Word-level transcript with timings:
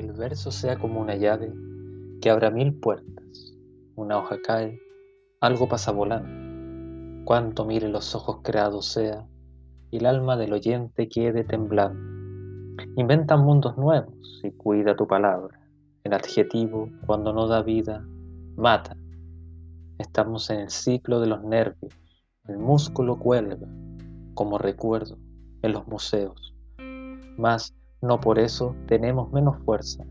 verso 0.00 0.50
sea 0.50 0.78
como 0.78 1.00
una 1.00 1.16
llave 1.16 1.52
que 2.20 2.30
abra 2.30 2.50
mil 2.50 2.74
puertas. 2.74 3.54
Una 3.94 4.18
hoja 4.18 4.38
cae, 4.42 4.80
algo 5.40 5.68
pasa 5.68 5.92
volando. 5.92 7.24
Cuanto 7.24 7.64
mire 7.66 7.88
los 7.88 8.14
ojos 8.14 8.38
creados 8.42 8.86
sea, 8.86 9.26
y 9.90 9.98
el 9.98 10.06
alma 10.06 10.36
del 10.36 10.54
oyente 10.54 11.08
quede 11.08 11.44
temblando. 11.44 12.00
Inventa 12.96 13.36
mundos 13.36 13.76
nuevos 13.76 14.40
y 14.42 14.50
cuida 14.52 14.96
tu 14.96 15.06
palabra. 15.06 15.60
El 16.04 16.14
adjetivo, 16.14 16.88
cuando 17.06 17.32
no 17.32 17.46
da 17.46 17.62
vida, 17.62 18.04
mata. 18.56 18.96
Estamos 19.98 20.48
en 20.50 20.60
el 20.60 20.70
ciclo 20.70 21.20
de 21.20 21.26
los 21.26 21.44
nervios. 21.44 21.94
El 22.48 22.58
músculo 22.58 23.18
cuelga, 23.18 23.68
como 24.34 24.58
recuerdo, 24.58 25.18
en 25.60 25.72
los 25.72 25.86
museos. 25.86 26.54
Mas 27.36 27.74
no 28.02 28.18
por 28.18 28.40
eso 28.40 28.74
tenemos 28.86 29.32
menos 29.32 29.58
fuerza. 29.64 30.04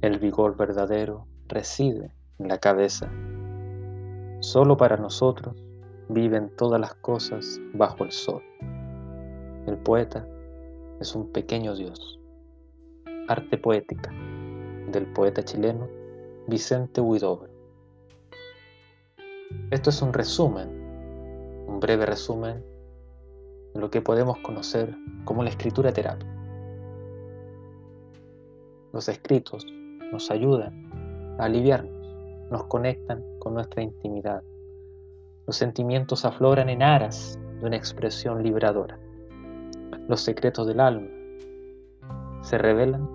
El 0.00 0.18
vigor 0.18 0.56
verdadero 0.56 1.26
reside 1.46 2.10
en 2.38 2.48
la 2.48 2.56
cabeza. 2.56 3.10
Solo 4.40 4.78
para 4.78 4.96
nosotros 4.96 5.54
viven 6.08 6.50
todas 6.56 6.80
las 6.80 6.94
cosas 6.94 7.60
bajo 7.74 8.04
el 8.04 8.12
sol. 8.12 8.42
El 9.66 9.76
poeta 9.76 10.26
es 11.00 11.14
un 11.14 11.30
pequeño 11.30 11.74
dios. 11.76 12.18
Arte 13.28 13.58
poética 13.58 14.10
del 14.90 15.12
poeta 15.12 15.44
chileno 15.44 15.86
Vicente 16.46 17.02
Huidobro. 17.02 17.50
Esto 19.70 19.90
es 19.90 20.00
un 20.00 20.14
resumen, 20.14 20.70
un 21.68 21.78
breve 21.78 22.06
resumen 22.06 22.64
de 23.74 23.80
lo 23.80 23.90
que 23.90 24.00
podemos 24.00 24.38
conocer 24.38 24.96
como 25.26 25.42
la 25.42 25.50
escritura 25.50 25.92
terapia. 25.92 26.37
Los 28.92 29.08
escritos 29.08 29.66
nos 30.12 30.30
ayudan 30.30 31.36
a 31.38 31.44
aliviarnos, 31.44 32.08
nos 32.50 32.64
conectan 32.64 33.22
con 33.38 33.54
nuestra 33.54 33.82
intimidad. 33.82 34.42
Los 35.46 35.56
sentimientos 35.56 36.24
afloran 36.24 36.70
en 36.70 36.82
aras 36.82 37.38
de 37.60 37.66
una 37.66 37.76
expresión 37.76 38.42
liberadora. 38.42 38.98
Los 40.08 40.22
secretos 40.22 40.66
del 40.66 40.80
alma 40.80 41.08
se 42.40 42.56
revelan 42.56 43.06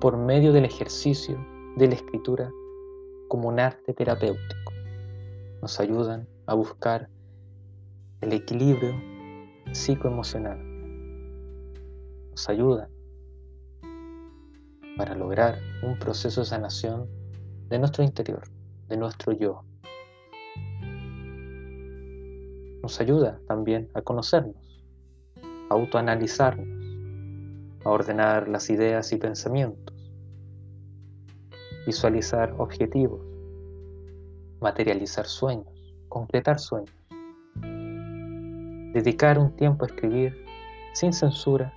por 0.00 0.16
medio 0.16 0.52
del 0.52 0.64
ejercicio 0.64 1.38
de 1.76 1.88
la 1.88 1.94
escritura 1.94 2.50
como 3.28 3.48
un 3.48 3.60
arte 3.60 3.92
terapéutico. 3.92 4.72
Nos 5.60 5.78
ayudan 5.78 6.26
a 6.46 6.54
buscar 6.54 7.10
el 8.22 8.32
equilibrio 8.32 8.94
psicoemocional. 9.72 10.58
Nos 12.30 12.48
ayudan 12.48 12.88
para 14.98 15.14
lograr 15.14 15.60
un 15.82 15.96
proceso 15.96 16.40
de 16.40 16.48
sanación 16.48 17.08
de 17.68 17.78
nuestro 17.78 18.02
interior, 18.02 18.42
de 18.88 18.96
nuestro 18.96 19.32
yo. 19.32 19.62
Nos 22.82 23.00
ayuda 23.00 23.38
también 23.46 23.88
a 23.94 24.02
conocernos, 24.02 24.56
a 25.70 25.74
autoanalizarnos, 25.74 26.66
a 27.84 27.90
ordenar 27.90 28.48
las 28.48 28.68
ideas 28.70 29.12
y 29.12 29.16
pensamientos, 29.18 29.94
visualizar 31.86 32.52
objetivos, 32.58 33.20
materializar 34.60 35.26
sueños, 35.26 35.94
concretar 36.08 36.58
sueños, 36.58 36.94
dedicar 38.94 39.38
un 39.38 39.54
tiempo 39.54 39.84
a 39.84 39.88
escribir 39.88 40.44
sin 40.92 41.12
censura, 41.12 41.72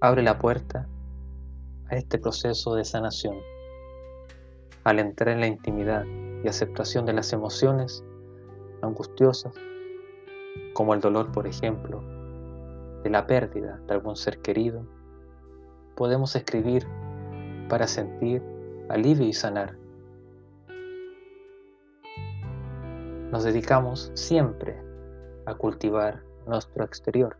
abre 0.00 0.24
la 0.24 0.36
puerta 0.40 0.88
a 1.90 1.96
este 1.96 2.18
proceso 2.18 2.74
de 2.74 2.84
sanación. 2.84 3.36
Al 4.84 4.98
entrar 4.98 5.30
en 5.30 5.40
la 5.40 5.46
intimidad 5.46 6.04
y 6.42 6.48
aceptación 6.48 7.06
de 7.06 7.14
las 7.14 7.32
emociones 7.32 8.04
angustiosas, 8.82 9.54
como 10.74 10.94
el 10.94 11.00
dolor, 11.00 11.32
por 11.32 11.46
ejemplo, 11.46 12.02
de 13.02 13.10
la 13.10 13.26
pérdida 13.26 13.80
de 13.86 13.94
algún 13.94 14.16
ser 14.16 14.38
querido, 14.38 14.86
podemos 15.94 16.34
escribir 16.36 16.86
para 17.68 17.86
sentir 17.86 18.42
alivio 18.88 19.26
y 19.26 19.32
sanar. 19.32 19.76
Nos 23.30 23.44
dedicamos 23.44 24.10
siempre 24.14 24.76
a 25.46 25.54
cultivar 25.54 26.22
nuestro 26.46 26.84
exterior, 26.84 27.36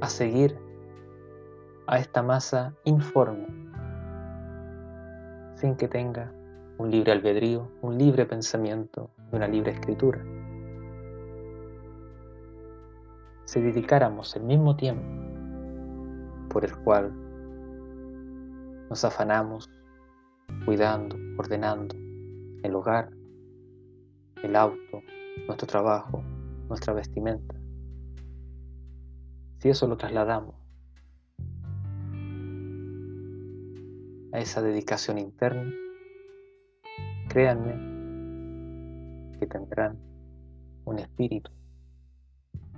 a 0.00 0.08
seguir 0.08 0.56
a 1.90 1.98
esta 1.98 2.22
masa 2.22 2.72
informe, 2.84 3.48
sin 5.56 5.74
que 5.74 5.88
tenga 5.88 6.32
un 6.78 6.88
libre 6.88 7.10
albedrío, 7.10 7.68
un 7.82 7.98
libre 7.98 8.26
pensamiento 8.26 9.10
y 9.32 9.34
una 9.34 9.48
libre 9.48 9.72
escritura. 9.72 10.24
Si 13.44 13.60
dedicáramos 13.60 14.36
el 14.36 14.44
mismo 14.44 14.76
tiempo 14.76 15.02
por 16.48 16.64
el 16.64 16.76
cual 16.84 17.12
nos 18.88 19.04
afanamos 19.04 19.68
cuidando, 20.64 21.16
ordenando 21.38 21.96
el 22.62 22.72
hogar, 22.72 23.10
el 24.44 24.54
auto, 24.54 25.02
nuestro 25.48 25.66
trabajo, 25.66 26.22
nuestra 26.68 26.92
vestimenta. 26.92 27.56
Si 29.58 29.68
eso 29.68 29.88
lo 29.88 29.96
trasladamos 29.96 30.59
a 34.32 34.38
esa 34.38 34.62
dedicación 34.62 35.18
interna, 35.18 35.72
créanme 37.28 37.74
que 39.38 39.46
tendrán 39.46 39.98
un 40.84 40.98
espíritu, 40.98 41.50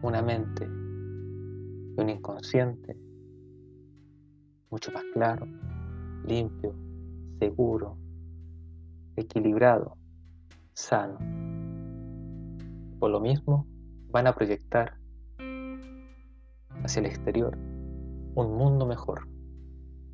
una 0.02 0.22
mente 0.22 0.64
y 0.64 2.00
un 2.00 2.08
inconsciente 2.08 2.96
mucho 4.70 4.90
más 4.92 5.04
claro, 5.12 5.46
limpio, 6.26 6.74
seguro, 7.38 7.98
equilibrado, 9.16 9.98
sano. 10.72 11.18
Por 12.98 13.10
lo 13.10 13.20
mismo, 13.20 13.66
van 14.10 14.26
a 14.26 14.34
proyectar 14.34 14.96
hacia 16.82 17.00
el 17.00 17.06
exterior 17.06 17.56
un 18.34 18.56
mundo 18.56 18.86
mejor, 18.86 19.28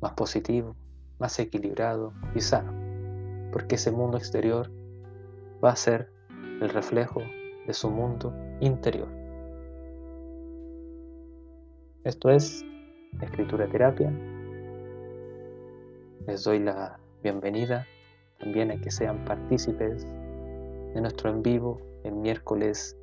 más 0.01 0.13
positivo, 0.13 0.75
más 1.19 1.37
equilibrado 1.39 2.13
y 2.33 2.41
sano, 2.41 2.73
porque 3.51 3.75
ese 3.75 3.91
mundo 3.91 4.17
exterior 4.17 4.71
va 5.63 5.71
a 5.71 5.75
ser 5.75 6.09
el 6.61 6.69
reflejo 6.69 7.21
de 7.67 7.73
su 7.73 7.89
mundo 7.89 8.33
interior. 8.59 9.07
Esto 12.03 12.29
es 12.29 12.65
escritura 13.21 13.67
terapia. 13.67 14.11
Les 16.25 16.43
doy 16.43 16.59
la 16.59 16.97
bienvenida 17.21 17.85
también 18.39 18.71
a 18.71 18.79
que 18.79 18.89
sean 18.89 19.25
partícipes 19.25 20.05
de 20.93 21.01
nuestro 21.01 21.29
en 21.29 21.43
vivo 21.43 21.81
el 22.03 22.13
miércoles 22.15 22.97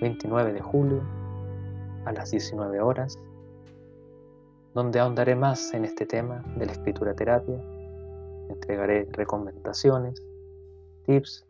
29 0.00 0.52
de 0.52 0.60
julio 0.60 1.02
a 2.04 2.12
las 2.12 2.30
19 2.30 2.80
horas 2.80 3.18
donde 4.74 5.00
ahondaré 5.00 5.34
más 5.34 5.74
en 5.74 5.84
este 5.84 6.06
tema 6.06 6.44
de 6.56 6.66
la 6.66 6.72
escritura 6.72 7.14
terapia. 7.14 7.60
Entregaré 8.48 9.08
recomendaciones, 9.12 10.22
tips 11.06 11.46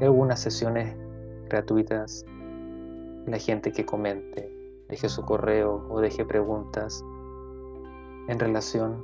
y 0.00 0.04
algunas 0.04 0.40
sesiones 0.40 0.96
gratuitas. 1.48 2.24
La 3.26 3.38
gente 3.38 3.72
que 3.72 3.84
comente, 3.84 4.50
deje 4.88 5.08
su 5.08 5.22
correo 5.22 5.86
o 5.90 6.00
deje 6.00 6.24
preguntas 6.24 7.02
en 8.28 8.38
relación 8.38 9.02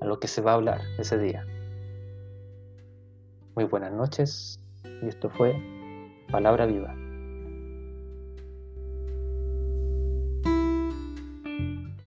a 0.00 0.06
lo 0.06 0.18
que 0.18 0.28
se 0.28 0.42
va 0.42 0.52
a 0.52 0.54
hablar 0.54 0.80
ese 0.98 1.18
día. 1.18 1.46
Muy 3.54 3.64
buenas 3.64 3.92
noches 3.92 4.60
y 5.02 5.08
esto 5.08 5.30
fue 5.30 5.54
Palabra 6.30 6.66
Viva. 6.66 7.09